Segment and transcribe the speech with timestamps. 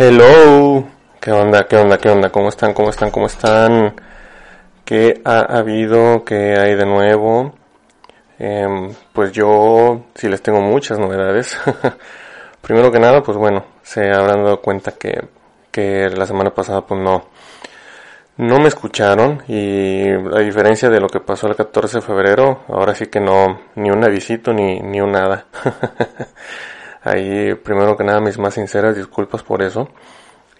[0.00, 0.86] Hello,
[1.20, 1.66] ¿qué onda?
[1.66, 1.98] ¿Qué onda?
[1.98, 2.30] ¿Qué onda?
[2.30, 2.72] ¿Cómo están?
[2.72, 3.10] ¿Cómo están?
[3.10, 4.00] ¿Cómo están?
[4.84, 6.24] ¿Qué ha habido?
[6.24, 7.52] ¿Qué hay de nuevo?
[8.38, 11.58] Em, pues yo sí les tengo muchas novedades.
[12.62, 15.20] Primero que nada, pues bueno, se habrán dado cuenta que,
[15.72, 17.24] que la semana pasada pues no,
[18.36, 22.94] no me escucharon y a diferencia de lo que pasó el 14 de febrero, ahora
[22.94, 25.46] sí que no, ni un avisito ni, ni un nada.
[27.08, 29.88] Ahí, primero que nada, mis más sinceras disculpas por eso.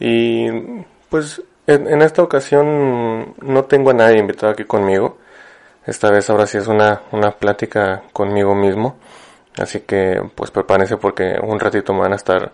[0.01, 0.48] Y
[1.11, 5.19] pues en, esta ocasión no tengo a nadie invitado aquí conmigo.
[5.87, 8.97] Esta vez ahora sí es una, una plática conmigo mismo.
[9.59, 12.53] Así que pues prepárense porque un ratito me van a estar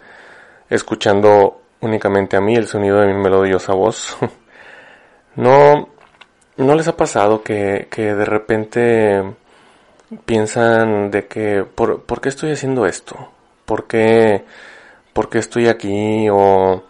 [0.71, 4.17] escuchando únicamente a mí el sonido de mi melodiosa voz.
[5.37, 5.89] no,
[6.57, 9.23] no les ha pasado que, que de repente
[10.25, 13.34] piensan de que ¿por, ¿por qué estoy haciendo esto?
[13.65, 14.45] ¿Por qué,
[15.13, 16.29] por qué estoy aquí?
[16.31, 16.83] ¿O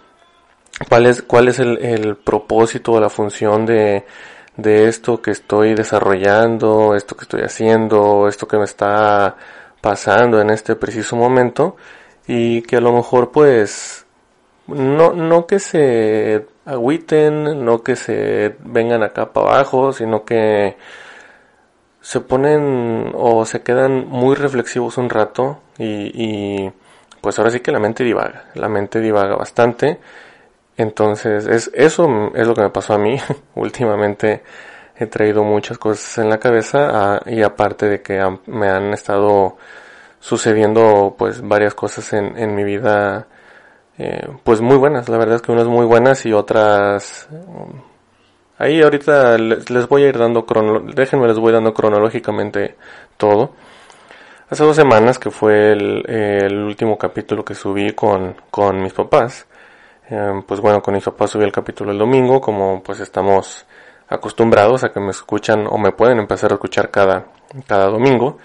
[0.89, 4.05] cuál es, cuál es el, el propósito o la función de,
[4.57, 9.37] de esto que estoy desarrollando, esto que estoy haciendo, esto que me está
[9.81, 11.77] pasando en este preciso momento?
[12.27, 14.07] Y que a lo mejor pues
[14.67, 20.77] no, no que se agüiten, no que se vengan acá para abajo, sino que
[22.05, 26.73] se ponen o se quedan muy reflexivos un rato y, y,
[27.23, 29.99] pues ahora sí que la mente divaga, la mente divaga bastante.
[30.77, 33.17] Entonces, es, eso es lo que me pasó a mí.
[33.55, 34.43] Últimamente
[34.97, 39.57] he traído muchas cosas en la cabeza ah, y aparte de que me han estado
[40.21, 43.29] sucediendo pues varias cosas en, en mi vida
[43.97, 45.09] eh, pues muy buenas.
[45.09, 47.29] La verdad es que unas muy buenas y otras
[48.59, 50.47] Ahí ahorita les voy a ir dando
[50.95, 52.77] déjenme les voy dando cronológicamente
[53.17, 53.53] todo.
[54.49, 59.47] Hace dos semanas que fue el, último capítulo que subí con, con mis papás.
[60.09, 63.67] Em, pues bueno, con mis papás subí el capítulo el domingo, como pues estamos
[64.09, 67.27] acostumbrados a que me escuchan o me pueden empezar a escuchar cada,
[67.67, 68.39] cada domingo.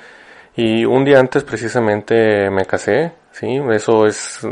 [0.55, 4.45] Y un día antes precisamente me casé, sí, eso es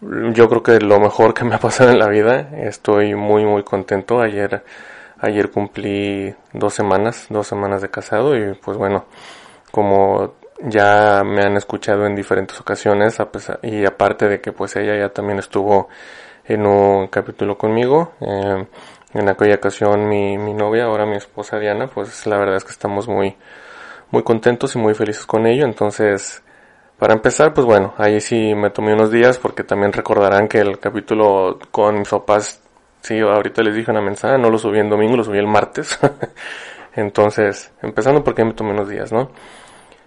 [0.00, 2.50] yo creo que lo mejor que me ha pasado en la vida.
[2.52, 4.20] Estoy muy muy contento.
[4.20, 4.62] Ayer
[5.20, 9.06] ayer cumplí dos semanas, dos semanas de casado y pues bueno,
[9.72, 13.18] como ya me han escuchado en diferentes ocasiones
[13.62, 15.88] y aparte de que pues ella ya también estuvo
[16.44, 18.12] en un capítulo conmigo.
[18.20, 18.66] Eh,
[19.14, 22.72] en aquella ocasión mi, mi novia, ahora mi esposa Diana, pues la verdad es que
[22.72, 23.36] estamos muy
[24.10, 25.64] muy contentos y muy felices con ello.
[25.64, 26.42] Entonces
[26.98, 30.78] para empezar, pues bueno, ahí sí me tomé unos días porque también recordarán que el
[30.80, 32.60] capítulo con mis papás,
[33.00, 35.98] sí, ahorita les dije una mensaje, no lo subí en domingo, lo subí el martes.
[36.96, 39.30] Entonces, empezando porque me tomé unos días, ¿no?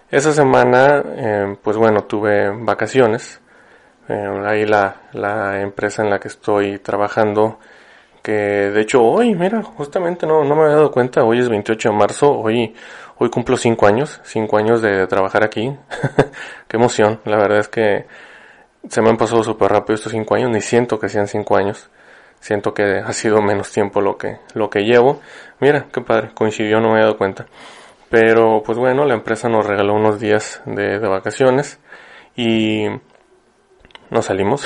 [0.09, 3.39] Esa semana, eh, pues bueno, tuve vacaciones.
[4.09, 7.59] Eh, ahí la, la empresa en la que estoy trabajando,
[8.21, 11.89] que de hecho hoy, mira, justamente no, no me había dado cuenta, hoy es 28
[11.89, 12.75] de marzo, hoy
[13.23, 15.77] Hoy cumplo cinco años, cinco años de trabajar aquí.
[16.67, 18.07] Qué emoción, la verdad es que
[18.89, 21.91] se me han pasado súper rápido estos cinco años, ni siento que sean cinco años.
[22.39, 25.21] Siento que ha sido menos tiempo lo que, lo que llevo.
[25.59, 27.45] Mira, qué padre, coincidió, no me he dado cuenta.
[28.09, 31.79] Pero pues bueno, la empresa nos regaló unos días de, vacaciones
[32.35, 32.87] y
[34.09, 34.65] nos salimos.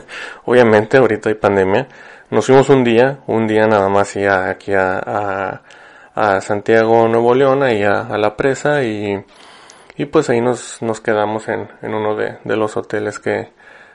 [0.44, 1.88] Obviamente ahorita hay pandemia.
[2.28, 5.62] Nos fuimos un día, un día nada más y aquí a
[6.40, 9.24] Santiago, Nuevo León, ahí a, la presa y,
[9.96, 13.50] y pues ahí nos, nos quedamos en, en uno de, de, los hoteles que,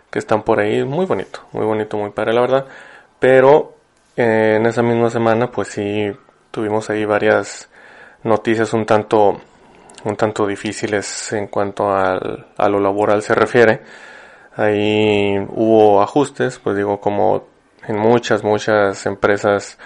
[0.09, 0.83] que están por ahí.
[0.83, 2.65] Muy bonito, muy bonito, muy padre la verdad.
[3.19, 3.75] Pero
[4.17, 6.11] eh, en esa misma semana pues sí
[6.51, 7.69] tuvimos ahí varias
[8.23, 9.39] noticias un tanto
[10.03, 13.81] un tanto difíciles en cuanto al, a lo laboral se refiere.
[14.55, 17.47] Ahí hubo ajustes, pues digo, como
[17.87, 19.77] en muchas, muchas empresas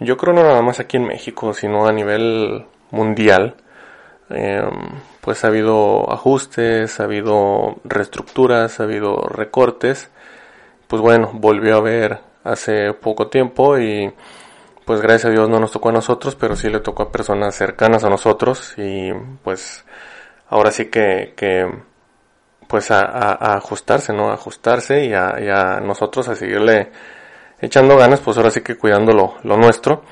[0.00, 3.56] yo creo no nada más aquí en México, sino a nivel mundial,
[4.30, 4.70] em,
[5.20, 10.10] pues ha habido ajustes, ha habido reestructuras, ha habido recortes.
[10.88, 14.12] Pues bueno, volvió a haber hace poco tiempo y
[14.86, 17.54] pues gracias a Dios no nos tocó a nosotros, pero sí le tocó a personas
[17.54, 19.12] cercanas a nosotros y
[19.44, 19.84] pues
[20.48, 21.66] ahora sí que, que
[22.68, 24.30] pues a, ajustarse, ¿no?
[24.32, 26.90] Ajustarse y a nosotros a seguirle
[27.60, 30.02] echando ganas, pues ahora sí que cuidando lo, nuestro.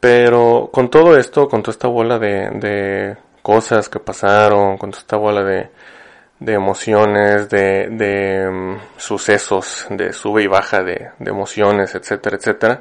[0.00, 5.00] Pero con todo esto, con toda esta bola de, de cosas que pasaron, con toda
[5.00, 5.70] esta bola de,
[6.40, 12.80] de emociones, de, de mm, sucesos, de sube y baja de, de emociones, etcétera, etcétera.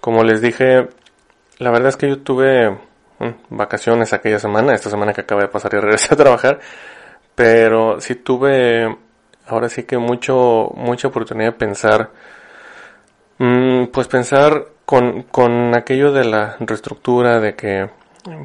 [0.00, 0.88] Como les dije,
[1.58, 2.76] la verdad es que yo tuve mm,
[3.50, 6.60] vacaciones aquella semana, esta semana que acaba de pasar y regresé a trabajar,
[7.34, 8.96] pero sí tuve
[9.48, 12.10] ahora sí que mucho, mucha oportunidad de pensar,
[13.38, 17.88] pues pensar con, con aquello de la reestructura, de que,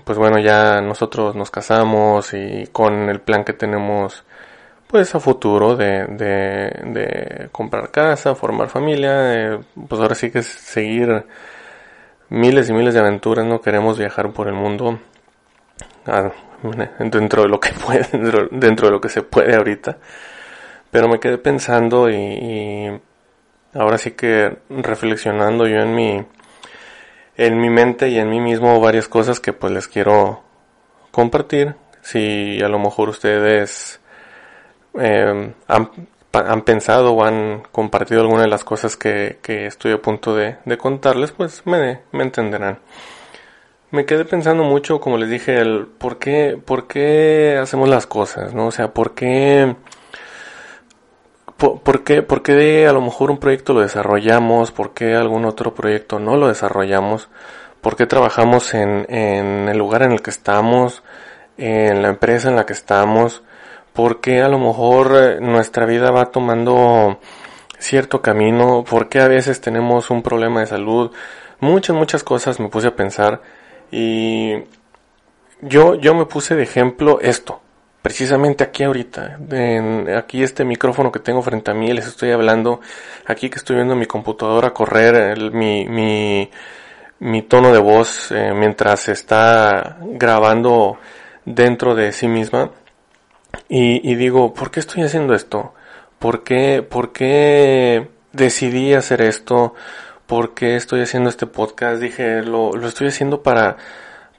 [0.03, 4.23] pues bueno, ya nosotros nos casamos y con el plan que tenemos,
[4.87, 11.25] pues a futuro de, de, de comprar casa, formar familia, pues ahora sí que seguir
[12.29, 14.99] miles y miles de aventuras, no queremos viajar por el mundo
[16.99, 18.07] dentro de lo que puede,
[18.51, 19.97] dentro, de lo que se puede ahorita.
[20.91, 22.99] Pero me quedé pensando y,
[23.73, 26.25] ahora sí que reflexionando yo en mi
[27.35, 30.43] en mi mente y en mí mismo varias cosas que pues les quiero
[31.11, 31.75] compartir.
[32.01, 33.99] Si a lo mejor ustedes
[34.99, 35.89] eh, han
[36.33, 41.31] han pensado o han compartido alguna de las cosas que, estoy a punto de, contarles,
[41.31, 42.79] pues me, me, entenderán.
[43.91, 48.53] Me quedé pensando mucho, como les dije, el por qué, por qué hacemos las cosas,
[48.55, 48.67] ¿no?
[48.67, 49.75] O sea, por qué,
[51.57, 55.73] por, qué, por qué a lo mejor un proyecto lo desarrollamos, por qué algún otro
[55.73, 57.29] proyecto no lo desarrollamos,
[57.81, 61.03] por qué trabajamos en, en el lugar en el que estamos,
[61.57, 63.43] en la empresa en la que estamos,
[63.93, 67.19] porque a lo mejor eh, nuestra vida va tomando
[67.77, 71.11] cierto camino, porque a veces tenemos un problema de salud,
[71.59, 73.41] muchas, muchas cosas me puse a pensar
[73.91, 74.53] y
[75.61, 77.61] yo, yo me puse de ejemplo esto,
[78.03, 82.81] precisamente aquí ahorita, en, aquí este micrófono que tengo frente a mí, les estoy hablando,
[83.25, 86.51] aquí que estoy viendo mi computadora correr, mi, mi,
[87.19, 90.97] mi tono de voz eh, mientras está grabando
[91.45, 92.71] dentro de sí misma,
[93.69, 95.73] y, digo, ¿por qué estoy haciendo esto?
[96.19, 99.75] ¿Por qué, ¿Por qué decidí hacer esto?
[100.27, 102.01] ¿Por qué estoy haciendo este podcast?
[102.01, 103.77] Dije, lo, lo estoy haciendo para,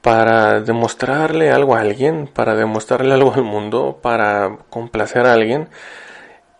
[0.05, 5.67] para demostrarle algo a alguien, para demostrarle algo al mundo, para complacer a alguien.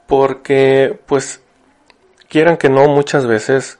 [0.07, 1.43] Porque, pues,
[2.27, 3.77] quieran que no, muchas veces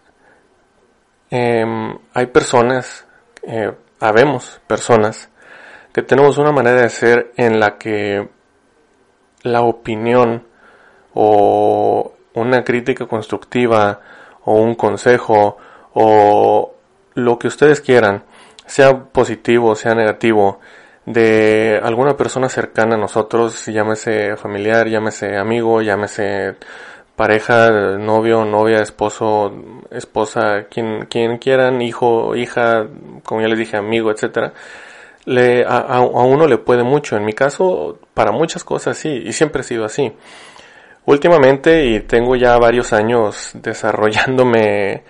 [1.32, 3.08] em, hay personas,
[3.42, 5.32] eh, habemos personas,
[5.94, 8.30] que tenemos una manera de ser en la que
[9.42, 10.46] la opinión
[11.16, 14.00] o una crítica constructiva
[14.44, 15.58] o un consejo
[15.96, 16.76] o
[17.16, 18.26] lo que ustedes quieran,
[18.66, 20.60] sea positivo sea negativo,
[21.06, 26.56] de alguna persona cercana a nosotros, llámese familiar, llámese amigo, llámese
[27.16, 29.54] pareja, novio, novia, esposo,
[29.92, 32.88] esposa, quien, quien quieran, hijo, hija,
[33.24, 34.54] como ya les dije, amigo, etcétera,
[35.68, 37.16] a, a, uno le puede mucho.
[37.18, 40.14] En mi caso, para muchas cosas sí, y siempre he sido así.
[41.06, 45.04] Últimamente, y tengo ya varios años desarrollándome,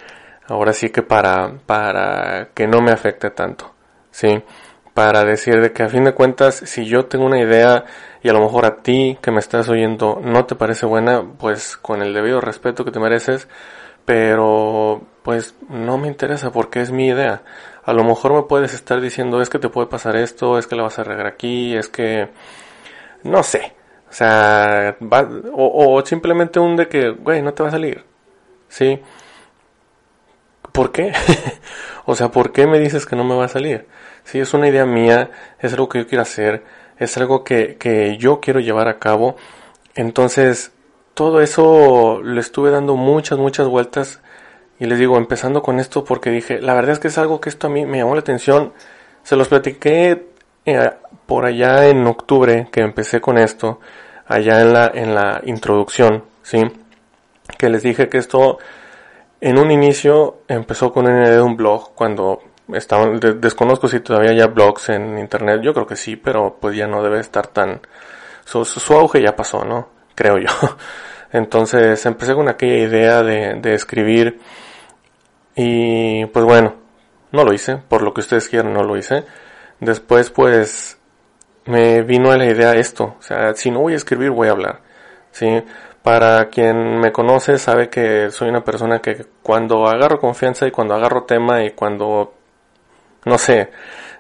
[0.48, 3.74] ahora sí que para, para que no me afecte tanto,
[4.12, 4.44] ¿sí?
[4.94, 7.86] Para decir de que a fin de cuentas, si yo tengo una idea
[8.24, 11.78] y a lo mejor a ti que me estás oyendo no te parece buena, pues
[11.78, 13.48] con el debido respeto que te mereces,
[14.06, 17.44] pero pues no me interesa porque es mi idea
[17.86, 20.76] a lo mejor me puedes estar diciendo es que te puede pasar esto, es que
[20.76, 22.30] la vas a regar aquí, es que
[23.24, 23.74] no sé.
[24.10, 24.98] O sea,
[25.54, 28.04] o, simplemente un de que, güey, no te va a salir.
[28.68, 29.00] ¿Sí?
[30.76, 31.14] ¿Por qué?
[32.06, 33.88] o sea, ¿por qué me dices que no me va a salir?
[34.26, 36.66] Si es una idea mía, es algo que yo quiero hacer,
[37.00, 39.38] es algo que, que yo quiero llevar a cabo.
[39.96, 40.74] Entonces,
[41.14, 44.20] todo eso le estuve dando muchas, muchas vueltas
[44.78, 47.48] y les digo, empezando con esto porque dije, la verdad es que es algo que
[47.48, 48.74] esto a mí me llamó la atención.
[49.24, 50.28] Se los platiqué
[50.66, 50.92] eh,
[51.26, 53.80] por allá en octubre que empecé con esto,
[54.28, 56.64] allá en la, en la introducción, ¿sí?
[57.58, 58.60] Que les dije que esto
[59.46, 62.42] en un inicio empezó con una idea de un blog cuando
[62.74, 66.88] estaban, desconozco si todavía hay blogs en internet, yo creo que sí, pero pues ya
[66.88, 67.80] no debe estar tan,
[68.44, 69.90] su, su auge ya pasó, ¿no?
[70.16, 70.50] Creo yo.
[71.32, 74.40] Entonces empecé con aquella idea de, de escribir
[75.56, 76.74] y pues bueno,
[77.32, 79.26] no lo hice, por lo que ustedes quieran no lo hice.
[79.80, 80.98] Después pues
[81.66, 84.54] me vino a la idea esto, o sea, si no voy a escribir voy a
[84.54, 84.82] hablar.
[85.36, 85.62] ¿sí?
[86.06, 90.94] Para quien me conoce sabe que soy una persona que cuando agarro confianza y cuando
[90.94, 92.36] agarro tema y cuando,
[93.26, 93.72] no sé,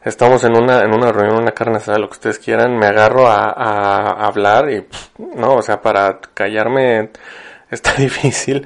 [0.03, 3.27] estamos en una, en una reunión, una carne asada, lo que ustedes quieran, me agarro
[3.27, 4.87] a, hablar y,
[5.35, 7.11] no, o sea, para callarme
[7.69, 8.65] está difícil.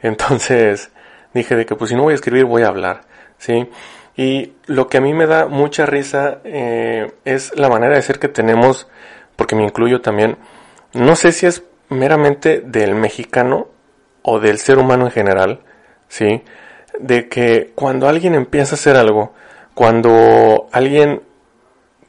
[0.00, 0.92] Entonces,
[1.34, 3.00] dije de que pues si no voy a escribir voy a hablar,
[3.36, 3.68] ¿sí?
[4.16, 8.20] Y lo que a mí me da mucha risa eh, es la manera de ser
[8.20, 8.86] que tenemos,
[9.34, 10.38] porque me incluyo también,
[10.92, 13.68] no sé si es meramente del mexicano
[14.22, 15.60] o del ser humano en general,
[16.08, 16.42] ¿sí?
[16.98, 19.32] De que cuando alguien empieza a hacer algo,
[19.74, 21.22] cuando alguien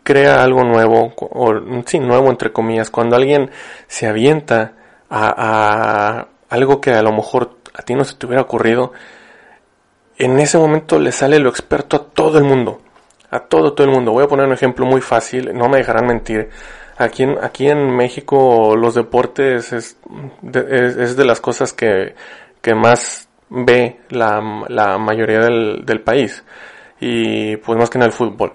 [0.04, 1.54] crea algo nuevo, o
[1.86, 3.52] sí, nuevo entre comillas, cuando alguien
[3.88, 4.74] se avienta
[5.10, 5.34] a,
[6.18, 8.94] a algo que a lo mejor a ti no se te hubiera ocurrido,
[10.18, 12.80] en ese momento le sale lo experto a todo el mundo.
[13.30, 14.12] A todo, todo el mundo.
[14.12, 16.50] Voy a poner un ejemplo muy fácil, no me dejarán mentir.
[17.02, 19.98] Aquí en, aquí en México los deportes es
[20.54, 22.14] es, de las cosas que,
[22.62, 26.44] que más ve la, la mayoría del, del, país.
[27.00, 28.54] Y pues más que nada el fútbol.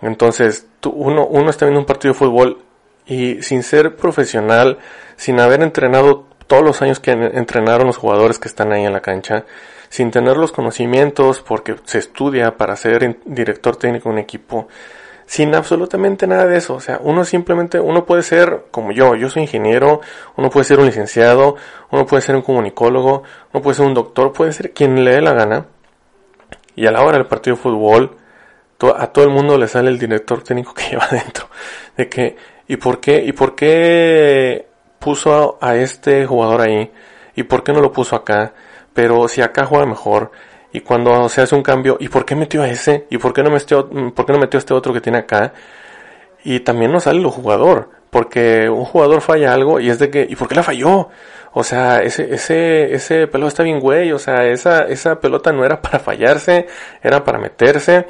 [0.00, 2.62] Entonces, tú, uno, uno está viendo un partido de fútbol
[3.06, 4.78] y sin ser profesional,
[5.16, 9.00] sin haber entrenado todos los años que entrenaron los jugadores que están ahí en la
[9.00, 9.44] cancha,
[9.88, 14.68] sin tener los conocimientos porque se estudia para ser director técnico de un equipo,
[15.32, 16.74] sin absolutamente nada de eso.
[16.74, 20.02] O sea, uno simplemente, uno puede ser como yo, yo soy ingeniero,
[20.36, 21.56] uno puede ser un licenciado,
[21.90, 25.22] uno puede ser un comunicólogo, uno puede ser un doctor, puede ser quien le dé
[25.22, 25.68] la gana.
[26.76, 28.18] Y a la hora del partido de fútbol,
[28.94, 31.48] a todo el mundo le sale el director técnico que lleva adentro.
[31.96, 32.36] De que,
[32.68, 33.24] ¿y por qué?
[33.24, 34.66] ¿Y por qué
[34.98, 36.92] puso a este jugador ahí?
[37.36, 38.52] ¿Y por qué no lo puso acá?
[38.92, 40.32] pero si acá juega mejor
[40.72, 43.06] y cuando se hace un cambio, ¿y por qué metió a ese?
[43.10, 45.52] ¿Y por qué no metió, por qué no metió a este otro que tiene acá?
[46.44, 50.26] Y también no sale el jugador, porque un jugador falla algo y es de que,
[50.28, 51.08] ¿y por qué la falló?
[51.52, 55.64] O sea, ese, ese, ese pelota está bien güey, o sea, esa, esa pelota no
[55.64, 56.66] era para fallarse,
[57.02, 58.06] era para meterse.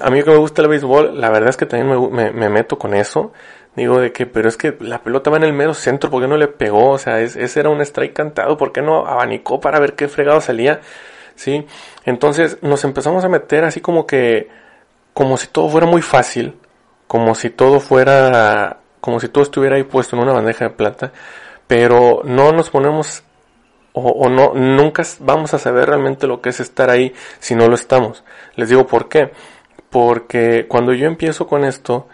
[0.00, 2.48] A mí que me gusta el béisbol, la verdad es que también me, me, me
[2.48, 3.32] meto con eso.
[3.76, 6.28] Digo de que, pero es que la pelota va en el mero centro, ¿por qué
[6.28, 6.92] no le pegó?
[6.92, 10.40] O sea, ese era un strike cantado, ¿por qué no abanicó para ver qué fregado
[10.40, 10.80] salía?
[11.36, 11.66] ¿Sí?
[12.04, 14.48] Entonces nos empezamos a meter así como que,
[15.14, 16.56] como si todo fuera muy fácil,
[17.06, 21.12] como si todo fuera, como si todo estuviera ahí puesto en una bandeja de plata,
[21.66, 23.22] pero no nos ponemos
[23.92, 27.66] o, o, no, nunca vamos a saber realmente lo que es estar ahí si no
[27.66, 28.24] lo estamos.
[28.54, 29.32] Les digo por qué.
[29.88, 32.06] Porque cuando yo empiezo con esto,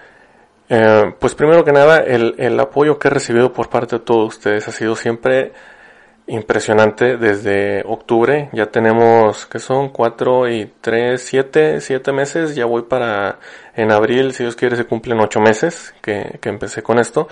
[0.69, 4.37] eh, pues primero que nada, el, el, apoyo que he recibido por parte de todos
[4.37, 5.53] ustedes ha sido siempre
[6.27, 8.49] impresionante desde octubre.
[8.53, 9.91] Ya tenemos, que son?
[9.91, 12.55] Cuatro y tres, siete, siete meses.
[12.55, 13.39] Ya voy para,
[13.75, 17.29] en abril, si Dios quiere, se cumplen ocho meses que, que empecé con esto.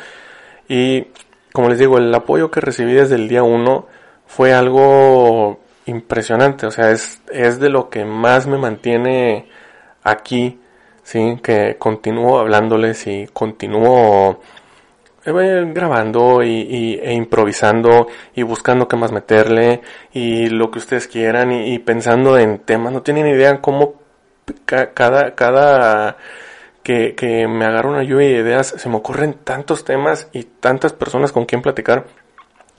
[0.69, 1.09] Y
[1.53, 3.87] como les digo, el apoyo que recibí desde el día uno
[4.27, 6.67] fue algo impresionante.
[6.67, 9.49] O sea, es, es de lo que más me mantiene
[10.03, 10.61] aquí
[11.11, 11.39] ¿sí?
[11.43, 14.41] Que continúo hablándoles y continúo
[15.25, 21.79] grabando y, e improvisando y buscando qué más meterle y lo que ustedes quieran y,
[21.79, 22.93] pensando en temas.
[22.93, 23.95] No tienen idea cómo
[24.65, 26.17] cada, cada
[26.83, 30.93] que, que me agarro una lluvia de ideas se me ocurren tantos temas y tantas
[30.93, 32.07] personas con quien platicar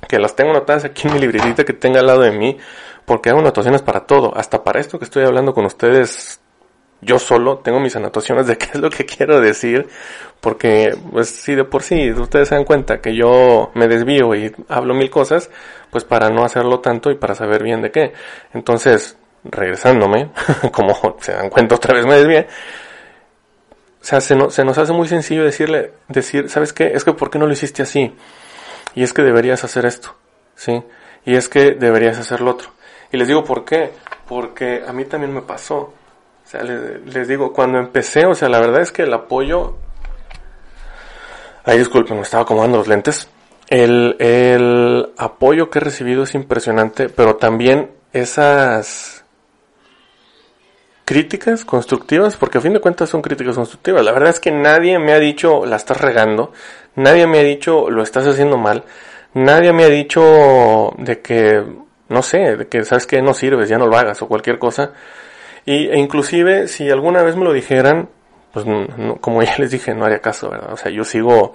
[0.08, 2.58] que las tengo notadas aquí en mi libretita que tenga al lado de mí
[3.06, 6.41] porque hago anotaciones para todo, hasta para esto que estoy hablando con ustedes
[7.02, 9.88] yo solo tengo mis anotaciones de qué es lo que quiero decir,
[10.40, 14.54] porque pues si de por sí ustedes se dan cuenta que yo me desvío y
[14.70, 15.50] hablo mil cosas,
[15.90, 18.14] pues para no hacerlo tanto y para saber bien de qué.
[18.54, 20.32] Entonces, regresándome,
[20.72, 22.48] como se dan cuenta otra vez me desvíe,
[24.02, 26.92] o sea, se, se nos hace muy sencillo decirle, decir, ¿sabes qué?
[26.94, 28.16] Es que ¿por qué no lo hiciste así?
[28.96, 30.16] Y es que deberías hacer esto,
[30.56, 30.84] ¿sí?
[31.24, 32.70] Y es que deberías hacer lo otro.
[33.12, 33.92] Y les digo por qué,
[34.28, 35.94] porque a mí también me pasó
[36.52, 39.78] sea, les, digo, cuando empecé, o sea, la verdad es que el apoyo...
[41.64, 43.30] Ay, disculpen, me estaba acomodando los lentes.
[43.70, 49.24] El, el apoyo que he recibido es impresionante, pero también esas
[51.06, 54.04] críticas constructivas, porque a fin de cuentas son críticas constructivas.
[54.04, 56.52] La verdad es que nadie me ha dicho la estás regando,
[56.96, 58.84] nadie me ha dicho lo estás haciendo mal,
[59.34, 61.64] nadie me ha dicho de que,
[62.10, 64.92] no sé, de que sabes que no sirves, ya no lo hagas o cualquier cosa.
[65.66, 68.10] Y, e inclusive, si alguna vez me lo dijeran,
[68.54, 68.66] pues
[69.22, 70.74] como ya les dije, no haría caso, ¿verdad?
[70.74, 71.54] O sea, yo sigo,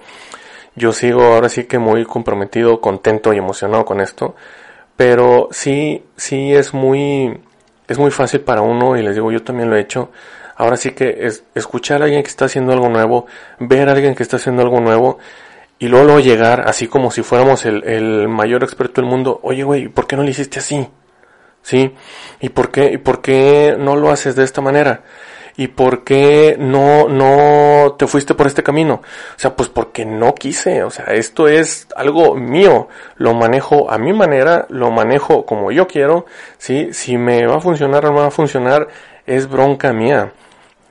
[0.75, 4.35] yo sigo ahora sí que muy comprometido, contento y emocionado con esto.
[4.95, 7.39] Pero sí, sí es muy,
[7.87, 10.11] es muy fácil para uno y les digo, yo también lo he hecho.
[10.55, 13.27] Ahora sí que es escuchar a alguien que está haciendo algo nuevo,
[13.59, 15.19] ver a alguien que está haciendo algo nuevo
[15.77, 19.39] y luego, luego llegar así como si fuéramos el, el mayor experto del mundo.
[19.43, 20.87] Oye, güey, ¿por qué no lo hiciste así?
[21.67, 21.93] ¿Sí?
[22.39, 25.01] ¿Y por qué, y por qué no lo haces de esta manera?
[25.57, 29.01] ¿Y por qué no, no te fuiste por este camino?
[29.35, 30.83] O sea, pues porque no quise.
[30.83, 32.87] O sea, esto es algo mío.
[33.17, 36.25] Lo manejo a mi manera, lo manejo como yo quiero,
[36.57, 36.93] ¿sí?
[36.93, 38.87] Si me va a funcionar o no va a funcionar,
[39.25, 40.31] es bronca mía,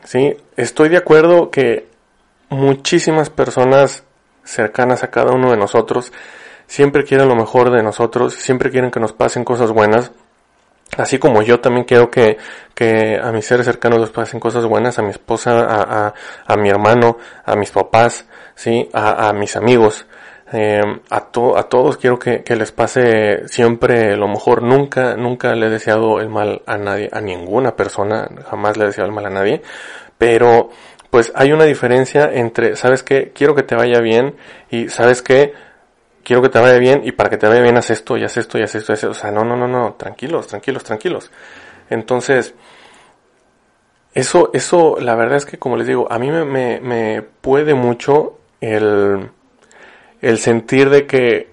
[0.05, 0.37] ¿sí?
[0.57, 1.89] Estoy de acuerdo que
[2.51, 4.05] muchísimas personas
[4.45, 6.13] cercanas a cada uno de nosotros
[6.67, 10.13] siempre quieren lo mejor de nosotros, siempre quieren que nos pasen cosas buenas,
[10.97, 12.39] Así como yo también quiero que,
[12.75, 16.15] que a mis seres cercanos les pasen cosas buenas, a mi esposa, a, a,
[16.47, 20.07] a mi hermano, a mis papás, sí, a, a mis amigos.
[20.53, 24.63] Eh, a, a todos quiero que, que, les pase siempre lo mejor.
[24.63, 28.29] Nunca, nunca le he deseado el mal a nadie, a ninguna persona.
[28.49, 29.63] Jamás le he deseado el mal a nadie.
[30.19, 30.71] Pero,
[31.11, 33.33] pues hay una diferencia entre, ¿sabes qué?
[33.35, 34.37] Quiero que te vaya bien
[34.71, 35.53] y, ¿sabes qué?
[36.27, 38.37] Quiero que te vaya bien y para que te vaya bien haz esto y haz
[38.37, 38.91] esto y haz esto.
[38.91, 39.13] Y haz esto.
[39.13, 39.95] O sea, no, no, no, no.
[39.95, 41.31] Tranquilos, tranquilos, tranquilos.
[41.89, 42.53] Entonces,
[44.13, 48.39] eso, eso, la verdad es que como les digo, a mí me, me, puede mucho
[48.61, 49.31] el,
[50.21, 51.51] el sentir de que,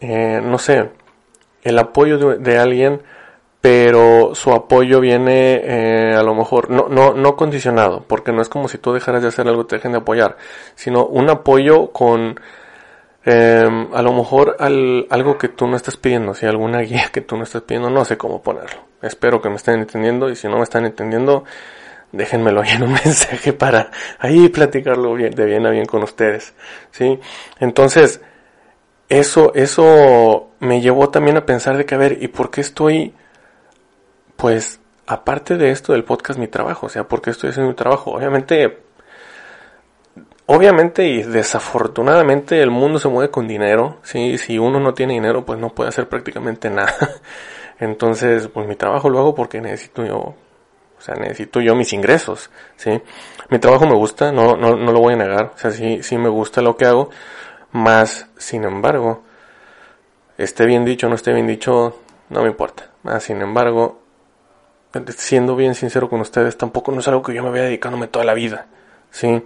[0.00, 0.90] eh, no sé,
[1.62, 3.00] el apoyo de, alguien,
[3.62, 8.50] pero su apoyo viene eh, a lo mejor no, no, no condicionado, porque no es
[8.50, 10.36] como si tú dejaras de hacer algo te dejen de apoyar,
[10.74, 12.38] sino un apoyo con
[13.26, 17.22] eh, a lo mejor al, algo que tú no estás pidiendo, si alguna guía que
[17.22, 18.80] tú no estás pidiendo, no sé cómo ponerlo.
[19.02, 21.44] Espero que me estén entendiendo y si no me están entendiendo,
[22.12, 26.54] déjenmelo ahí en un mensaje para ahí platicarlo bien, de bien a bien con ustedes,
[26.90, 27.18] ¿sí?
[27.60, 28.20] Entonces,
[29.08, 33.14] eso, eso me llevó también a pensar de que, a ver, ¿y por qué estoy,
[34.36, 36.86] pues, aparte de esto del podcast, mi trabajo?
[36.86, 38.12] O sea, ¿por qué estoy haciendo mi trabajo?
[38.12, 38.78] Obviamente,
[40.46, 44.38] obviamente y desafortunadamente el mundo se mueve con dinero, ¿sí?
[44.38, 46.94] Si uno no tiene dinero, pues no puede hacer prácticamente nada.
[47.80, 50.34] Entonces, pues mi trabajo lo hago porque necesito yo
[51.04, 53.02] o sea, necesito yo mis ingresos, ¿sí?
[53.50, 55.52] Mi trabajo me gusta, no, no, no lo voy a negar.
[55.54, 57.10] O sea, sí, sí me gusta lo que hago.
[57.72, 59.22] Más, sin embargo,
[60.38, 62.90] esté bien dicho o no esté bien dicho, no me importa.
[63.02, 64.00] Más, sin embargo,
[65.08, 68.24] siendo bien sincero con ustedes, tampoco no es algo que yo me vaya dedicándome toda
[68.24, 68.66] la vida,
[69.14, 69.42] ¿sí?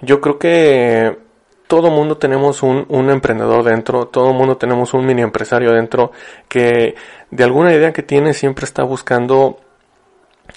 [0.00, 1.18] Yo creo que
[1.66, 6.12] todo mundo tenemos un, un emprendedor dentro, todo mundo tenemos un mini empresario dentro
[6.48, 6.94] que
[7.30, 9.58] de alguna idea que tiene siempre está buscando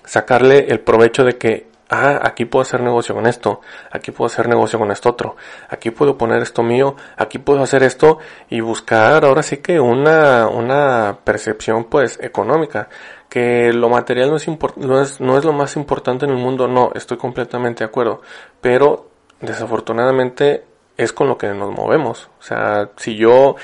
[0.06, 3.62] sacarle el provecho de que, ah, aquí puedo hacer negocio con esto,
[3.92, 5.36] aquí puedo hacer negocio con esto otro,
[5.70, 8.18] aquí puedo poner esto mío, aquí puedo hacer esto
[8.50, 12.90] y buscar ahora sí que una, una percepción pues económica,
[13.30, 16.68] que lo material no es, no es, no es lo más importante en el mundo,
[16.68, 18.22] no, estoy completamente de acuerdo,
[18.62, 19.10] pero
[19.42, 20.66] desafortunadamente
[20.98, 23.56] es con lo que nos movemos, o sea, si yo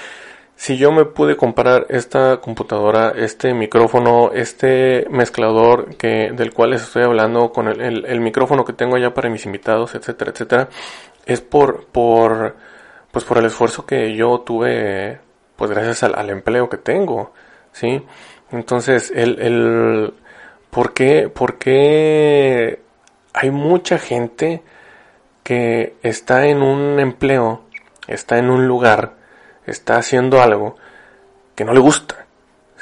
[0.57, 6.81] si yo me pude comprar esta computadora, este micrófono, este mezclador que, del cual les
[6.81, 10.69] estoy hablando, con el, micrófono que tengo ya para mis invitados, etcétera, etcétera,
[11.27, 12.55] es por, por,
[13.11, 15.19] pues por el esfuerzo que yo tuve,
[15.55, 17.33] pues gracias al, empleo que tengo,
[17.71, 18.03] ¿sí?
[18.51, 20.13] Entonces, el, el,
[20.71, 20.93] ¿por
[21.33, 22.81] por qué
[23.33, 24.63] hay mucha gente
[25.43, 27.61] que está en un empleo,
[28.07, 29.17] está en un lugar,
[29.67, 30.75] está haciendo algo
[31.55, 32.25] que no le gusta,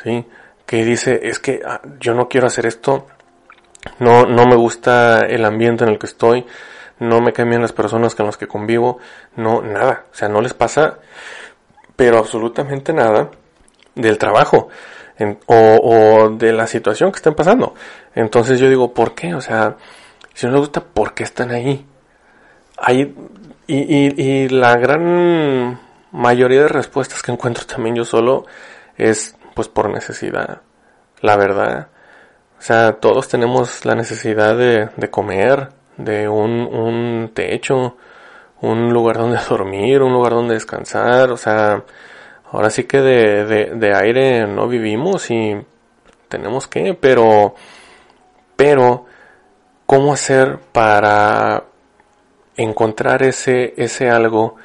[0.04, 0.26] ¿sí?
[0.66, 3.08] Que dice, es que ah, yo no quiero hacer esto,
[4.00, 6.46] no, no me gusta el ambiente en el que estoy,
[7.00, 9.00] no me cambian las personas con las que convivo,
[9.36, 11.00] no, nada, o sea, no les pasa,
[11.96, 13.30] pero absolutamente nada
[13.96, 14.70] del trabajo
[15.46, 17.74] o, o, de la situación que están pasando.
[18.14, 19.34] Entonces yo digo, ¿por qué?
[19.34, 19.78] O sea,
[20.34, 21.86] si no les gusta, ¿por qué están ahí?
[22.78, 23.16] Ahí,
[23.68, 25.80] y, y, y la gran
[26.16, 28.46] mayoría de respuestas que encuentro también yo solo
[28.98, 30.62] es pues por necesidad.
[31.22, 31.90] La verdad.
[32.58, 37.98] O sea, todos tenemos la necesidad de, de comer, de un, un techo,
[38.62, 41.32] un lugar donde dormir, un lugar donde descansar.
[41.32, 41.84] O sea,
[42.52, 45.56] ahora sí que de, de, de aire no vivimos y
[46.30, 47.56] tenemos que, pero,
[48.56, 49.06] pero,
[49.86, 51.66] ¿cómo hacer para
[52.58, 54.56] encontrar ese, ese algo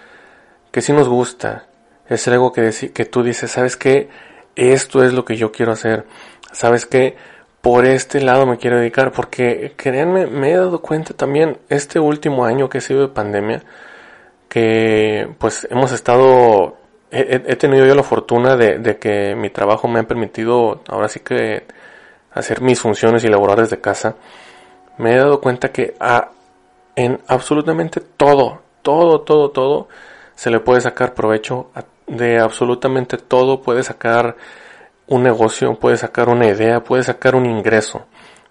[0.71, 1.67] que sí nos gusta,
[2.09, 4.09] es algo que, que tú dices, ¿sabes qué?
[4.57, 6.07] Esto es lo que yo quiero hacer,
[6.53, 7.17] ¿sabes qué?
[7.61, 12.45] Por este lado me quiero dedicar, porque créanme, me he dado cuenta también este último
[12.45, 13.63] año que ha sido de pandemia,
[14.49, 16.77] que pues hemos estado,
[17.11, 21.21] he, tenido yo la fortuna de, de, que mi trabajo me ha permitido ahora sí
[21.21, 21.65] que
[22.33, 24.17] hacer mis funciones y laborar desde casa.
[24.99, 26.31] Me he dado cuenta que a,
[26.97, 29.89] en absolutamente todo, todo, todo, todo,
[30.41, 31.71] se le puede sacar provecho
[32.07, 34.37] de absolutamente todo, puede sacar
[35.07, 38.07] un negocio, puede sacar una idea, puede sacar un ingreso,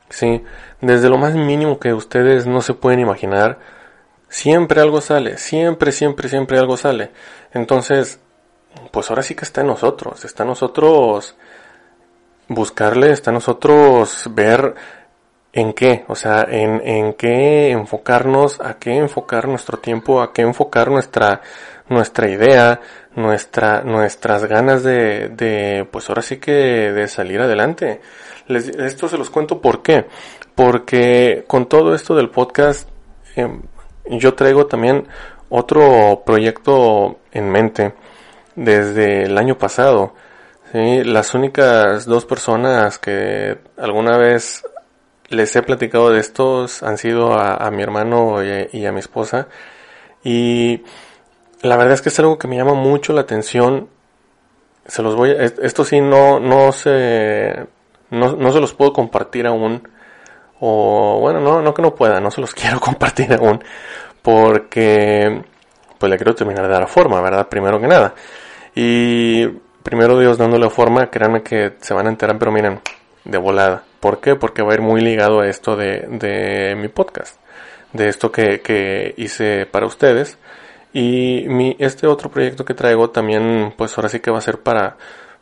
[0.07, 0.43] ¿sí?
[0.81, 3.57] Desde lo más mínimo que ustedes no se pueden imaginar,
[4.27, 7.09] siempre algo sale, siempre, siempre, siempre algo sale.
[7.53, 8.19] Entonces,
[8.91, 11.37] pues ahora sí que está en nosotros, está en nosotros
[12.49, 14.75] buscarle, está en nosotros ver
[15.53, 20.43] en qué, o sea, en, en qué enfocarnos, a qué enfocar nuestro tiempo, a qué
[20.43, 21.41] enfocar nuestra,
[21.89, 22.79] nuestra idea,
[23.15, 28.01] nuestra, nuestras ganas de, de, pues ahora sí que de salir adelante.
[28.47, 30.05] Les, esto se los cuento por qué.
[30.55, 32.89] Porque con todo esto del podcast,
[33.35, 33.47] eh,
[34.09, 35.07] yo traigo también
[35.49, 37.93] otro proyecto en mente
[38.55, 40.13] desde el año pasado.
[40.71, 41.03] ¿sí?
[41.03, 44.63] Las únicas dos personas que alguna vez
[45.29, 49.47] les he platicado de estos han sido a, mi hermano y, a mi esposa.
[50.23, 50.83] Y
[51.61, 53.89] la verdad es que es algo que me llama mucho la atención.
[54.85, 57.67] Se los voy a, esto sí no, no se,
[58.09, 59.87] no, no se los puedo compartir aún.
[60.59, 63.63] O bueno, no, no que no pueda, no se los quiero compartir aún.
[64.21, 65.43] Porque
[65.97, 67.47] pues le quiero terminar de dar forma, ¿verdad?
[67.49, 68.13] Primero que nada.
[68.73, 69.47] Y
[69.83, 72.79] primero Dios dándole forma, créanme que se van a enterar, pero miren,
[73.25, 73.83] de volada.
[73.99, 74.35] ¿Por qué?
[74.35, 77.37] Porque va a ir muy ligado a esto de, de mi podcast,
[77.91, 80.37] de esto que, que hice para ustedes.
[80.93, 84.59] Y mi, este otro proyecto que traigo también, pues ahora sí que va a ser
[84.59, 84.97] para,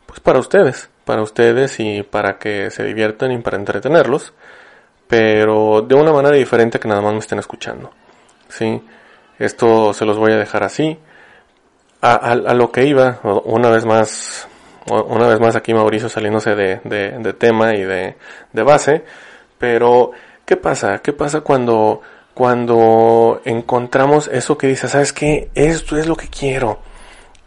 [0.06, 4.34] pues para ustedes, para ustedes y para que se diviertan y para entretenerlos,
[5.06, 7.90] pero de una manera diferente que nada más me estén escuchando.
[8.48, 8.82] ¿sí?
[9.38, 10.98] Esto se los voy a dejar así.
[12.00, 14.46] A, lo que iba, una vez más,
[14.86, 18.16] una vez más aquí Mauricio saliéndose de, de, de tema y de,
[18.52, 19.04] de, base,
[19.58, 20.12] pero
[20.44, 20.98] ¿qué pasa?
[20.98, 22.00] ¿Qué pasa cuando,
[22.38, 25.50] cuando encontramos eso que dice, sabes qué?
[25.56, 26.78] Esto es lo que quiero,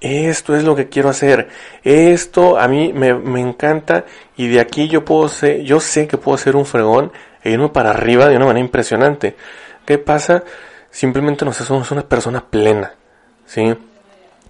[0.01, 1.47] esto es lo que quiero hacer,
[1.81, 4.03] esto a mí me, encanta
[4.35, 7.69] y de aquí yo puedo ser, yo sé que puedo ser un fregón e irme
[7.69, 9.37] para arriba de una manera impresionante.
[9.85, 10.43] ¿Qué pasa?
[10.89, 12.93] Simplemente nos hacemos una persona plena,
[13.45, 13.73] ¿sí?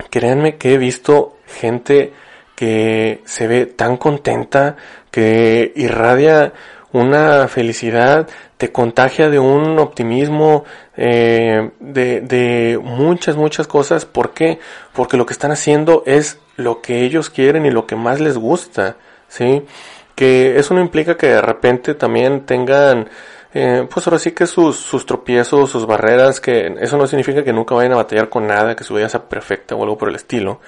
[0.10, 2.14] Créanme que he visto gente
[2.56, 4.76] que se ve tan contenta,
[5.12, 6.52] que irradia
[6.94, 8.28] una felicidad,
[8.58, 10.66] te contagia de un optimismo,
[10.98, 14.06] eh, de, de muchas, muchas cosas.
[14.06, 14.60] ¿Por qué?
[14.94, 18.38] Porque lo que están haciendo es lo que ellos quieren y lo que más les
[18.38, 19.64] gusta, ¿sí?
[20.16, 23.10] Que eso no implica que de repente también tengan
[23.54, 27.52] eh, pues ahora sí que sus, sus tropiezos, sus barreras, que eso no significa que
[27.52, 30.16] nunca vayan a batallar con nada, que su vida sea perfecta o algo por el
[30.16, 30.62] estilo.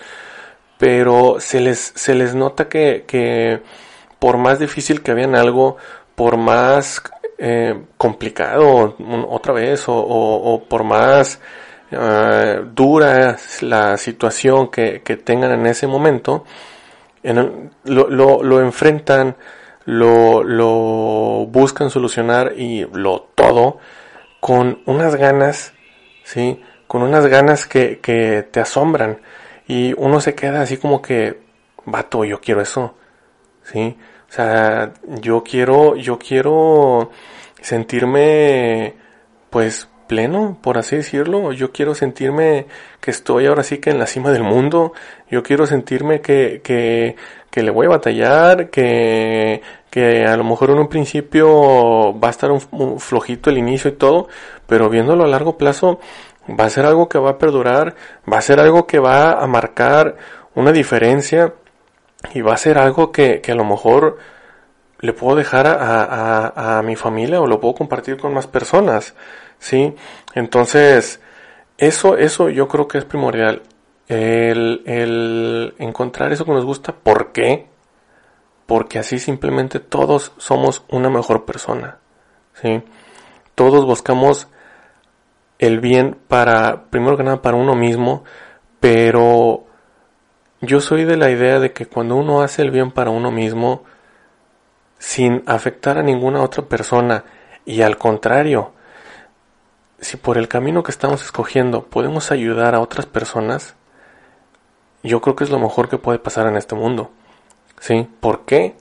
[0.77, 3.61] Pero se les, se les nota que, que
[4.19, 5.77] por más difícil que habían algo,
[6.15, 7.01] por más
[7.37, 8.95] eh, complicado
[9.29, 11.39] otra vez, o, por más
[11.91, 16.45] uh, dura la situación que, tengan en ese momento,
[17.23, 19.35] en lo, lo, lo enfrentan
[19.85, 23.79] lo, lo buscan solucionar y lo todo
[24.39, 25.73] con unas ganas,
[26.23, 26.61] ¿sí?
[26.87, 29.19] Con unas ganas que, que te asombran
[29.67, 31.41] y uno se queda así como que,
[31.85, 32.95] vato, yo quiero eso,
[33.63, 33.97] ¿sí?
[34.33, 37.11] O sea, yo quiero, yo quiero
[37.61, 38.95] sentirme,
[39.51, 41.51] pues, pleno, por así decirlo.
[41.51, 42.65] Yo quiero sentirme
[42.99, 44.93] que estoy ahora sí que en la cima del mundo.
[45.29, 47.15] Yo quiero sentirme que, que,
[47.51, 52.31] que le voy a batallar, que, que a lo mejor en un principio va a
[52.31, 54.29] estar un, flojito el inicio y todo,
[54.65, 55.99] pero viéndolo a largo plazo
[56.49, 57.93] va a ser algo que va a perdurar,
[58.31, 60.17] va a ser algo que va a marcar
[60.55, 61.53] una diferencia
[62.33, 64.17] y va a ser algo que, que a lo mejor
[64.99, 69.15] le puedo dejar a, a, a, mi familia o lo puedo compartir con más personas.
[69.59, 69.93] ¿sí?
[70.33, 71.19] Entonces,
[71.77, 73.63] eso, eso yo creo que es primordial.
[74.07, 76.93] El, el encontrar eso que nos gusta.
[76.93, 77.67] ¿Por qué?
[78.65, 81.97] Porque así simplemente todos somos una mejor persona.
[82.53, 82.81] ¿sí?
[83.55, 84.47] Todos buscamos
[85.59, 88.23] el bien para, primero que nada, para uno mismo,
[88.79, 89.65] pero
[90.63, 93.83] yo soy de la idea de que cuando uno hace el bien para uno mismo,
[94.97, 97.25] sin afectar a ninguna otra persona,
[97.65, 98.71] y al contrario,
[99.99, 103.75] si por el camino que estamos escogiendo podemos ayudar a otras personas,
[105.03, 107.11] yo creo que es lo mejor que puede pasar en este mundo.
[107.79, 108.07] ¿Sí?
[108.21, 108.75] ¿Por qué?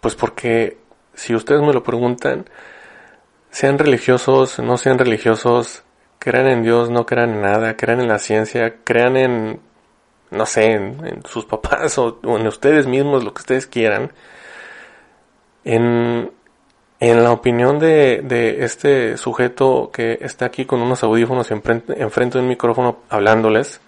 [0.00, 0.78] Pues porque
[1.14, 2.48] si ustedes me lo preguntan,
[3.50, 5.82] sean religiosos, no sean religiosos,
[6.20, 9.60] crean en Dios, no crean en nada, crean en la ciencia, crean en,
[10.30, 14.12] no sé, en, sus papás o, en ustedes mismos, lo que ustedes quieran.
[15.64, 16.30] En,
[17.00, 22.38] en la opinión de, de, este sujeto que está aquí con unos audífonos enfrente, enfrente
[22.38, 23.80] de un micrófono hablándoles,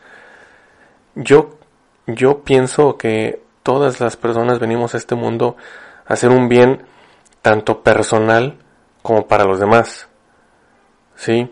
[1.14, 1.59] yo,
[2.07, 5.57] yo pienso que todas las personas venimos a este mundo
[6.07, 6.83] a hacer un bien
[7.42, 8.59] tanto personal
[9.03, 10.09] como para los demás.
[11.16, 11.51] ¿Sí?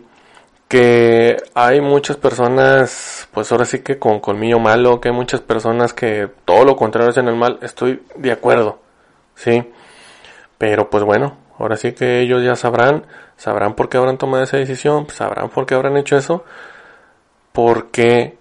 [0.67, 5.93] Que hay muchas personas, pues ahora sí que con colmillo malo, que hay muchas personas
[5.93, 8.79] que todo lo contrario hacen el mal, estoy de acuerdo.
[9.35, 9.71] ¿Sí?
[10.57, 14.57] Pero pues bueno, Ahora sí que ellos ya sabrán, sabrán por qué habrán tomado esa
[14.57, 16.45] decisión, sabrán por qué habrán hecho eso,
[17.51, 18.37] porque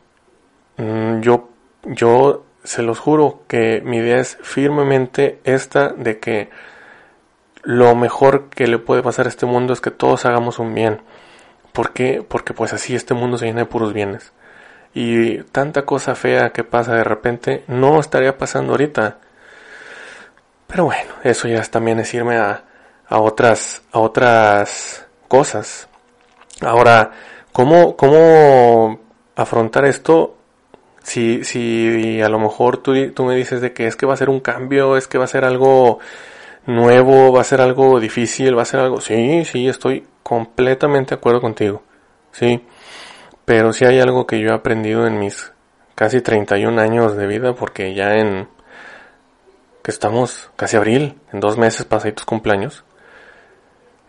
[0.77, 1.49] mm, yo,
[1.85, 6.51] yo se los juro que mi idea es firmemente esta de que
[7.63, 11.01] lo mejor que le puede pasar a este mundo es que todos hagamos un bien.
[11.77, 12.25] ¿Por qué?
[12.27, 14.33] Porque pues así este mundo se llena de puros bienes.
[14.95, 19.19] Y tanta cosa fea que pasa de repente no estaría pasando ahorita.
[20.67, 22.65] Pero bueno, eso ya también es irme a,
[23.07, 25.87] a otras, a otras cosas.
[26.63, 27.11] Ahora,
[27.53, 28.99] ¿cómo, cómo
[29.37, 30.39] afrontar esto?
[31.03, 34.17] Si, si a lo mejor tú, tú me dices de que es que va a
[34.17, 35.99] ser un cambio, es que va a ser algo
[36.65, 39.03] nuevo, va a ser algo difícil, va a ser algo...
[39.03, 41.85] Sí, sí, estoy completamente de acuerdo contigo.
[42.33, 42.67] Sí.
[43.45, 45.53] Pero si hay algo que yo he aprendido en mis
[45.95, 48.49] casi 31 años de vida, porque ya en
[49.85, 52.83] que estamos casi abril, en dos meses pasaditos cumpleaños,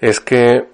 [0.01, 0.67] es que,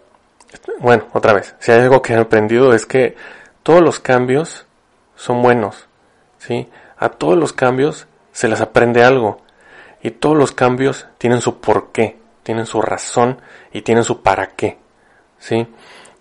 [0.79, 3.17] bueno, otra vez, si hay algo que he aprendido es que
[3.63, 4.65] todos los cambios
[5.17, 5.89] son buenos,
[6.37, 6.69] ¿sí?
[6.95, 9.41] A todos los cambios se les aprende algo
[10.01, 13.41] y todos los cambios tienen su porqué, tienen su razón
[13.73, 14.77] y tienen su para qué,
[15.43, 15.67] ¿sí?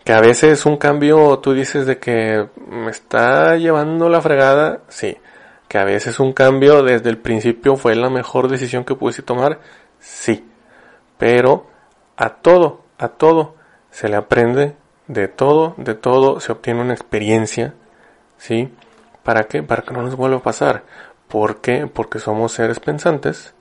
[0.05, 5.17] Que a veces un cambio tú dices de que me está llevando la fregada, sí.
[5.69, 9.61] Que a veces un cambio desde el principio fue la mejor decisión que pudiste tomar,
[10.01, 10.45] sí.
[11.19, 11.69] Pero
[12.17, 13.55] a todo, a todo
[13.91, 14.75] se le aprende,
[15.07, 17.75] de todo, de todo se obtiene una experiencia,
[18.39, 18.75] ¿sí?
[19.23, 19.63] ¿Para qué?
[19.63, 20.83] Para que no nos vuelva a pasar.
[21.29, 21.87] ¿Por qué?
[21.87, 23.55] Porque somos seres pensantes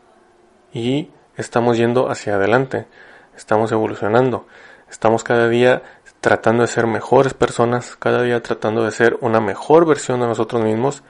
[0.74, 2.88] y estamos yendo hacia adelante,
[3.36, 4.48] estamos evolucionando,
[4.92, 5.82] estamos cada día
[6.20, 10.64] tratando de ser mejores personas, cada día tratando de ser una mejor versión de nosotros
[10.64, 11.02] mismos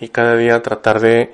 [0.00, 1.32] y cada día tratar de,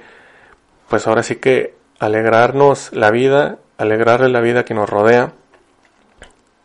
[0.88, 5.32] pues ahora sí que alegrarnos la vida, alegrarle la vida que nos rodea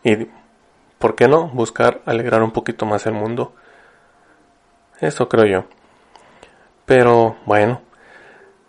[0.04, 0.28] y,
[0.98, 3.54] ¿por qué no?, buscar alegrar un poquito más el mundo.
[5.00, 5.66] Eso creo yo.
[6.86, 7.82] Pero bueno,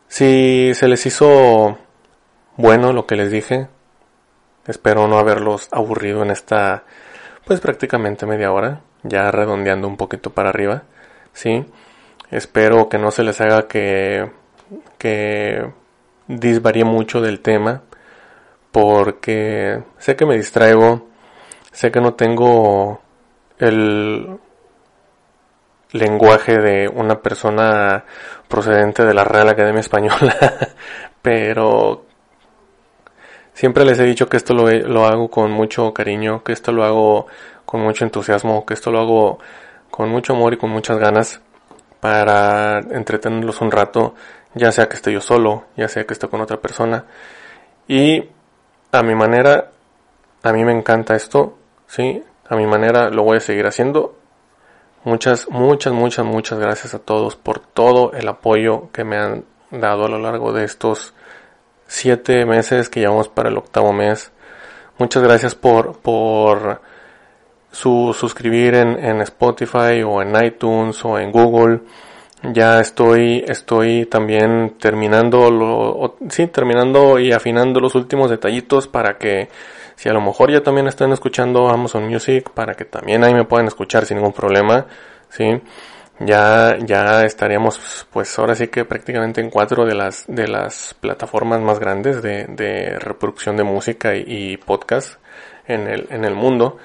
[0.09, 1.79] si se les hizo
[2.57, 3.69] bueno lo que les dije,
[4.69, 6.85] espero no haberlos aburrido en esta
[7.45, 10.83] pues prácticamente media hora, ya redondeando un poquito para arriba,
[11.33, 11.65] ¿sí?
[12.31, 14.31] Espero que no se les haga que,
[14.99, 15.73] que
[16.27, 17.85] disvaríe mucho del tema,
[18.71, 21.09] porque sé que me distraigo,
[21.73, 23.01] sé que no tengo
[23.59, 24.39] el
[25.93, 28.05] lenguaje de una persona
[28.47, 30.37] procedente de la Real Academia Española,
[31.23, 32.08] pero
[33.59, 36.85] Siempre les he dicho que esto lo, lo hago con mucho cariño, que esto lo
[36.85, 37.27] hago
[37.67, 39.41] con mucho entusiasmo, que esto lo hago
[39.91, 41.41] con mucho amor y con muchas ganas
[41.99, 44.15] para entretenerlos un rato,
[44.55, 47.07] ya sea que esté yo solo, ya sea que esté con otra persona.
[47.89, 48.29] Y
[48.93, 49.73] a mi manera,
[50.45, 52.23] a mí me encanta esto, ¿sí?
[52.49, 54.15] A mi manera lo voy a seguir haciendo.
[55.03, 60.05] Muchas, muchas, muchas, muchas gracias a todos por todo el apoyo que me han dado
[60.05, 61.13] a lo largo de estos
[61.89, 64.31] siete meses que llevamos para el octavo mes.
[64.99, 66.81] Muchas gracias por, por
[67.73, 71.81] su suscribir en, en Spotify o en iTunes o en Google.
[72.43, 79.49] Ya estoy, estoy también terminando lo, sí, terminando y afinando los últimos detallitos para que
[79.97, 83.45] si a lo mejor ya también están escuchando Amazon Music, para que también ahí me
[83.45, 84.87] puedan escuchar sin ningún problema,
[85.31, 85.61] sí
[86.21, 91.61] ya, ya estaríamos, pues ahora sí que prácticamente en cuatro de las, de las plataformas
[91.61, 95.21] más grandes de, de reproducción de música y, podcast
[95.67, 96.79] en el, en el mundo.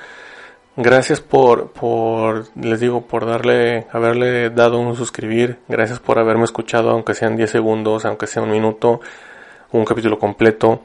[0.75, 5.59] Gracias por, por, les digo, por darle, haberle dado un suscribir.
[5.67, 9.01] Gracias por haberme escuchado, aunque sean 10 segundos, aunque sea un minuto,
[9.71, 10.81] un capítulo completo.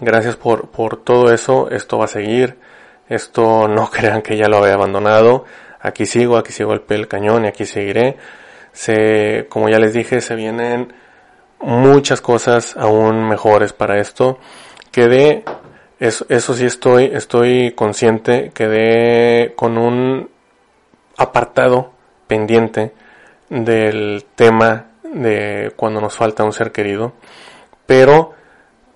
[0.00, 1.70] Gracias por, por todo eso.
[1.70, 2.58] Esto va a seguir.
[3.08, 5.44] Esto no crean que ya lo había abandonado
[5.82, 8.16] aquí sigo, aquí sigo el pie del cañón y aquí seguiré.
[8.72, 10.94] Se, como ya les dije, se vienen
[11.60, 14.38] muchas cosas aún mejores para esto.
[14.90, 15.44] Quedé,
[15.98, 20.30] eso, eso sí estoy, estoy consciente, quedé con un
[21.16, 21.92] apartado
[22.26, 22.92] pendiente
[23.48, 27.12] del tema de cuando nos falta un ser querido,
[27.84, 28.32] pero,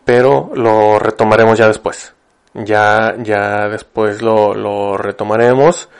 [0.05, 2.15] pero lo retomaremos ya después.
[2.55, 5.91] Ya, ya después lo, lo retomaremos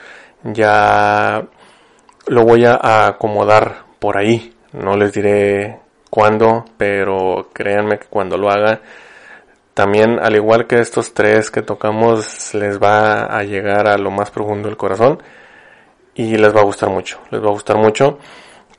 [0.43, 1.45] ya
[2.27, 4.53] lo voy a acomodar por ahí.
[4.73, 8.81] No les diré cuándo, pero créanme que cuando lo haga,
[9.73, 14.31] también al igual que estos tres que tocamos, les va a llegar a lo más
[14.31, 15.21] profundo del corazón
[16.15, 17.19] y les va a gustar mucho.
[17.31, 18.17] Les va a gustar mucho.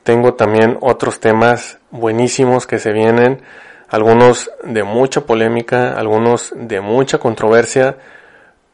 [0.03, 3.41] Tengo también otros temas buenísimos que se vienen,
[3.89, 7.97] algunos de mucha polémica, algunos de mucha controversia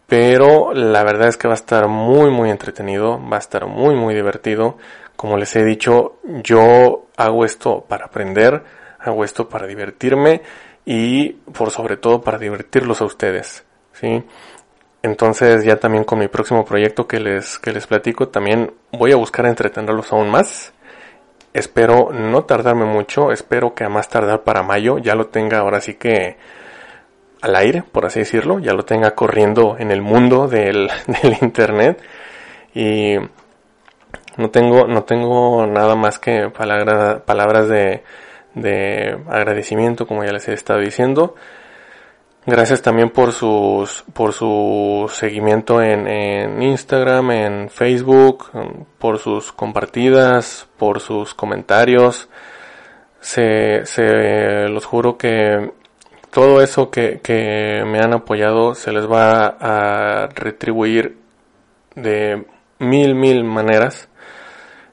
[0.07, 3.95] pero la verdad es que va a estar muy muy entretenido, va a estar muy
[3.95, 4.77] muy divertido.
[5.15, 8.63] Como les he dicho, yo hago esto para aprender,
[8.99, 10.41] hago esto para divertirme
[10.85, 13.63] y por sobre todo para divertirlos a ustedes,
[13.93, 14.23] ¿sí?
[15.05, 19.15] entonces ya también con mi próximo proyecto que les, que les platico, también voy a
[19.15, 20.73] buscar entretenerlos aún más.
[21.53, 25.79] Espero no tardarme mucho, espero que a más tardar para mayo ya lo tenga ahora
[25.79, 26.37] sí que
[27.45, 30.89] al aire, por así decirlo, ya lo tenga corriendo en el mundo del,
[31.41, 32.01] internet.
[32.73, 33.15] Y
[34.37, 38.03] no tengo, no tengo nada más que palabras de,
[38.55, 41.35] de agradecimiento, como ya les he estado diciendo.
[42.47, 48.51] Gracias también por sus, por su seguimiento en, Instagram, en Facebook,
[48.97, 52.27] por sus compartidas, por sus comentarios.
[53.19, 53.83] Se
[54.67, 55.71] los juro que
[56.35, 61.17] todo eso que, que me han apoyado se les va a retribuir
[61.95, 62.45] de
[62.77, 64.09] mil, mil maneras.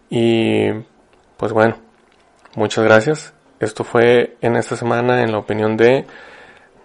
[0.08, 0.70] Y
[1.36, 1.78] pues bueno,
[2.54, 3.34] muchas gracias.
[3.58, 6.06] Esto fue en esta semana en la opinión de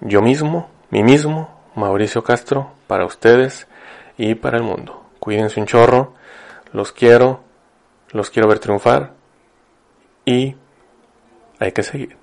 [0.01, 3.67] yo mismo, mí mismo, Mauricio Castro, para ustedes
[4.17, 5.05] y para el mundo.
[5.19, 6.15] Cuídense un chorro,
[6.73, 7.43] los quiero,
[8.09, 9.13] los quiero ver triunfar
[10.25, 10.55] y
[11.59, 12.16] hay que seguir.